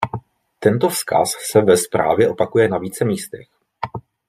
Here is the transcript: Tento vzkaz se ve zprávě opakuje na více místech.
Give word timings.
Tento 0.59 0.89
vzkaz 0.89 1.31
se 1.51 1.61
ve 1.61 1.77
zprávě 1.77 2.29
opakuje 2.29 2.67
na 2.69 2.77
více 2.77 3.05
místech. 3.05 3.47